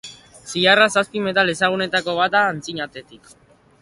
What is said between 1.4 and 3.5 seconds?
ezagunetako bat da antzinatetik.